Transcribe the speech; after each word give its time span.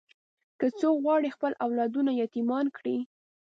که 0.59 0.67
څوک 0.79 0.95
غواړي 1.03 1.29
خپل 1.35 1.51
اولادونه 1.65 2.11
یتیمان 2.21 2.65
کړي. 2.77 2.97